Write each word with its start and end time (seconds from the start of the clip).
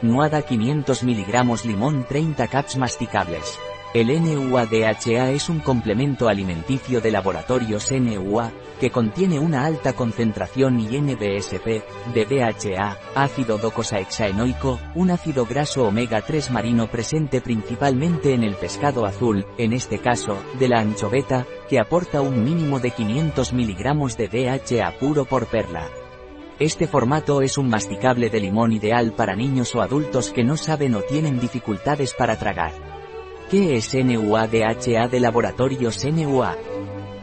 Nuada 0.00 0.42
500 0.42 1.02
mg 1.02 1.64
limón 1.64 2.06
30 2.08 2.46
caps 2.46 2.76
masticables. 2.76 3.58
El 3.92 4.08
NUA-DHA 4.08 5.32
es 5.32 5.48
un 5.48 5.58
complemento 5.58 6.28
alimenticio 6.28 7.00
de 7.00 7.10
laboratorios 7.10 7.90
NUA, 7.90 8.52
que 8.78 8.90
contiene 8.90 9.40
una 9.40 9.64
alta 9.64 9.94
concentración 9.94 10.78
y 10.78 11.00
NBSP, 11.00 11.82
de 12.14 12.24
DHA, 12.26 12.96
ácido 13.16 13.58
docosahexaenoico, 13.58 14.78
un 14.94 15.10
ácido 15.10 15.46
graso 15.46 15.88
omega 15.88 16.20
3 16.20 16.52
marino 16.52 16.86
presente 16.86 17.40
principalmente 17.40 18.34
en 18.34 18.44
el 18.44 18.54
pescado 18.54 19.04
azul, 19.04 19.46
en 19.56 19.72
este 19.72 19.98
caso, 19.98 20.36
de 20.60 20.68
la 20.68 20.78
anchoveta, 20.78 21.44
que 21.68 21.80
aporta 21.80 22.20
un 22.20 22.44
mínimo 22.44 22.78
de 22.78 22.92
500 22.92 23.52
mg 23.52 24.16
de 24.16 24.28
DHA 24.28 24.92
puro 25.00 25.24
por 25.24 25.46
perla. 25.46 25.88
Este 26.58 26.88
formato 26.88 27.40
es 27.40 27.56
un 27.56 27.68
masticable 27.68 28.30
de 28.30 28.40
limón 28.40 28.72
ideal 28.72 29.12
para 29.12 29.36
niños 29.36 29.76
o 29.76 29.80
adultos 29.80 30.32
que 30.32 30.42
no 30.42 30.56
saben 30.56 30.96
o 30.96 31.02
tienen 31.02 31.38
dificultades 31.38 32.14
para 32.14 32.36
tragar. 32.36 32.72
¿Qué 33.48 33.76
es 33.76 33.94
NUA-DHA 33.94 35.06
de 35.08 35.20
laboratorios 35.20 36.04
NUA? 36.04 36.56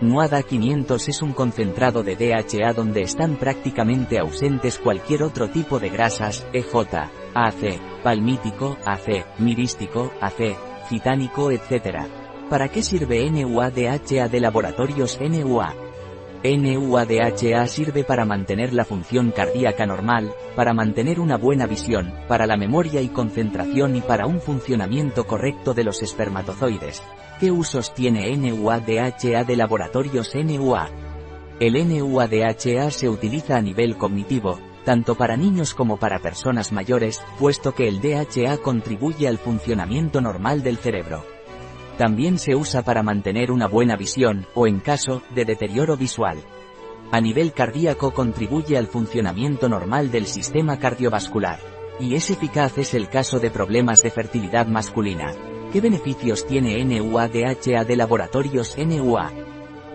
NUADA 0.00 0.42
500 0.44 1.08
es 1.08 1.20
un 1.20 1.32
concentrado 1.32 2.04
de 2.04 2.14
DHA 2.14 2.74
donde 2.74 3.02
están 3.02 3.36
prácticamente 3.36 4.20
ausentes 4.20 4.78
cualquier 4.78 5.24
otro 5.24 5.50
tipo 5.50 5.80
de 5.80 5.88
grasas, 5.88 6.46
EJ, 6.52 6.74
AC, 7.34 8.02
palmítico, 8.04 8.76
AC, 8.86 9.26
mirístico, 9.38 10.12
AC, 10.20 10.56
citánico, 10.88 11.50
etc. 11.50 12.06
¿Para 12.48 12.68
qué 12.68 12.84
sirve 12.84 13.28
NUA-DHA 13.28 14.28
de 14.28 14.40
laboratorios 14.40 15.18
NUA? 15.20 15.83
NUADHA 16.44 17.66
sirve 17.66 18.04
para 18.04 18.26
mantener 18.26 18.74
la 18.74 18.84
función 18.84 19.30
cardíaca 19.30 19.86
normal, 19.86 20.34
para 20.54 20.74
mantener 20.74 21.18
una 21.18 21.38
buena 21.38 21.66
visión, 21.66 22.12
para 22.28 22.46
la 22.46 22.58
memoria 22.58 23.00
y 23.00 23.08
concentración 23.08 23.96
y 23.96 24.02
para 24.02 24.26
un 24.26 24.42
funcionamiento 24.42 25.26
correcto 25.26 25.72
de 25.72 25.84
los 25.84 26.02
espermatozoides. 26.02 27.02
¿Qué 27.40 27.50
usos 27.50 27.94
tiene 27.94 28.36
NUADHA 28.36 29.44
de 29.44 29.56
laboratorios 29.56 30.34
NUA? 30.34 30.90
El 31.60 31.88
NUADHA 31.88 32.90
se 32.90 33.08
utiliza 33.08 33.56
a 33.56 33.62
nivel 33.62 33.96
cognitivo, 33.96 34.60
tanto 34.84 35.14
para 35.14 35.38
niños 35.38 35.72
como 35.72 35.96
para 35.96 36.18
personas 36.18 36.72
mayores, 36.72 37.22
puesto 37.38 37.74
que 37.74 37.88
el 37.88 38.02
DHA 38.02 38.58
contribuye 38.58 39.28
al 39.28 39.38
funcionamiento 39.38 40.20
normal 40.20 40.62
del 40.62 40.76
cerebro. 40.76 41.33
También 41.98 42.38
se 42.38 42.56
usa 42.56 42.82
para 42.82 43.02
mantener 43.02 43.52
una 43.52 43.68
buena 43.68 43.96
visión, 43.96 44.46
o 44.54 44.66
en 44.66 44.80
caso 44.80 45.22
de 45.34 45.44
deterioro 45.44 45.96
visual. 45.96 46.38
A 47.12 47.20
nivel 47.20 47.52
cardíaco 47.52 48.12
contribuye 48.12 48.76
al 48.76 48.88
funcionamiento 48.88 49.68
normal 49.68 50.10
del 50.10 50.26
sistema 50.26 50.78
cardiovascular. 50.78 51.60
Y 52.00 52.16
es 52.16 52.30
eficaz 52.30 52.76
es 52.78 52.94
el 52.94 53.08
caso 53.08 53.38
de 53.38 53.50
problemas 53.50 54.02
de 54.02 54.10
fertilidad 54.10 54.66
masculina. 54.66 55.32
¿Qué 55.72 55.80
beneficios 55.80 56.46
tiene 56.46 56.84
NUA-DHA 56.84 57.84
de 57.84 57.96
laboratorios 57.96 58.76
NUA? 58.76 59.43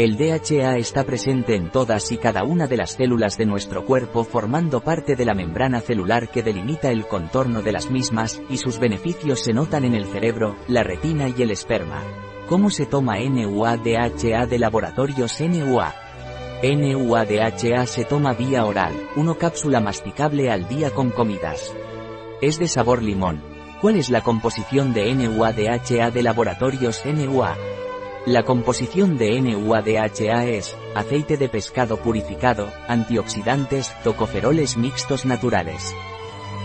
El 0.00 0.16
DHA 0.16 0.78
está 0.78 1.04
presente 1.04 1.54
en 1.54 1.68
todas 1.68 2.10
y 2.10 2.16
cada 2.16 2.42
una 2.42 2.66
de 2.66 2.78
las 2.78 2.92
células 2.92 3.36
de 3.36 3.44
nuestro 3.44 3.84
cuerpo 3.84 4.24
formando 4.24 4.80
parte 4.80 5.14
de 5.14 5.26
la 5.26 5.34
membrana 5.34 5.82
celular 5.82 6.30
que 6.30 6.42
delimita 6.42 6.90
el 6.90 7.06
contorno 7.06 7.60
de 7.60 7.72
las 7.72 7.90
mismas, 7.90 8.40
y 8.48 8.56
sus 8.56 8.78
beneficios 8.78 9.40
se 9.40 9.52
notan 9.52 9.84
en 9.84 9.94
el 9.94 10.06
cerebro, 10.06 10.56
la 10.68 10.82
retina 10.82 11.28
y 11.28 11.42
el 11.42 11.50
esperma. 11.50 12.02
¿Cómo 12.48 12.70
se 12.70 12.86
toma 12.86 13.18
NUA-DHA 13.18 14.46
de 14.46 14.58
laboratorios 14.58 15.38
NUA? 15.38 15.94
NUA-DHA 16.62 17.84
se 17.84 18.06
toma 18.06 18.32
vía 18.32 18.64
oral, 18.64 18.94
una 19.16 19.34
cápsula 19.34 19.80
masticable 19.80 20.50
al 20.50 20.66
día 20.66 20.92
con 20.92 21.10
comidas. 21.10 21.74
Es 22.40 22.58
de 22.58 22.68
sabor 22.68 23.02
limón. 23.02 23.42
¿Cuál 23.82 23.96
es 23.96 24.08
la 24.08 24.22
composición 24.22 24.94
de 24.94 25.14
NUA-DHA 25.14 26.10
de 26.10 26.22
laboratorios 26.22 27.04
NUA? 27.04 27.54
La 28.26 28.42
composición 28.42 29.16
de 29.16 29.40
NUADHA 29.40 30.44
es, 30.44 30.76
aceite 30.94 31.38
de 31.38 31.48
pescado 31.48 31.96
purificado, 31.96 32.70
antioxidantes, 32.86 33.94
tocoferoles 34.04 34.76
mixtos 34.76 35.24
naturales. 35.24 35.94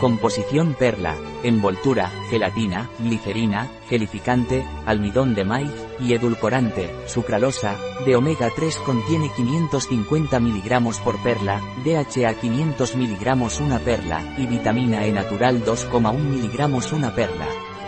Composición 0.00 0.74
perla, 0.74 1.16
envoltura, 1.44 2.10
gelatina, 2.28 2.90
glicerina, 2.98 3.70
gelificante, 3.88 4.66
almidón 4.84 5.36
de 5.36 5.44
maíz, 5.44 5.70
y 6.00 6.14
edulcorante, 6.14 6.90
sucralosa, 7.06 7.78
de 8.04 8.16
omega 8.16 8.50
3 8.54 8.76
contiene 8.78 9.30
550 9.36 10.40
mg 10.40 11.02
por 11.04 11.22
perla, 11.22 11.62
DHA 11.84 12.34
500 12.34 12.96
mg 12.96 13.60
una 13.60 13.78
perla, 13.78 14.34
y 14.36 14.46
vitamina 14.48 15.06
E 15.06 15.12
natural 15.12 15.64
2,1 15.64 16.18
mg 16.18 16.92
una 16.92 17.14
perla. 17.14 17.46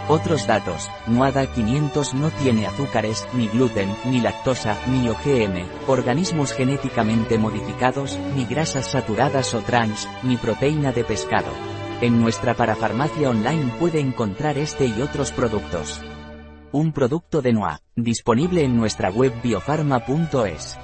Otros 0.08 0.46
datos, 0.46 0.88
NUADA 1.08 1.52
500 1.52 2.14
no 2.14 2.30
tiene 2.30 2.68
azúcares, 2.68 3.26
ni 3.34 3.48
gluten, 3.48 3.92
ni 4.04 4.20
lactosa, 4.20 4.76
ni 4.86 5.08
OGM, 5.08 5.66
organismos 5.88 6.52
genéticamente 6.52 7.38
modificados, 7.38 8.16
ni 8.36 8.44
grasas 8.44 8.86
saturadas 8.86 9.52
o 9.54 9.62
trans, 9.62 10.08
ni 10.22 10.36
proteína 10.36 10.92
de 10.92 11.02
pescado. 11.02 11.50
En 12.00 12.20
nuestra 12.20 12.54
parafarmacia 12.54 13.30
online 13.30 13.72
puede 13.80 13.98
encontrar 13.98 14.58
este 14.58 14.86
y 14.86 15.02
otros 15.02 15.32
productos. 15.32 16.00
Un 16.70 16.92
producto 16.92 17.42
de 17.42 17.52
NUA, 17.52 17.80
disponible 17.96 18.62
en 18.62 18.76
nuestra 18.76 19.10
web 19.10 19.32
biofarma.es. 19.42 20.78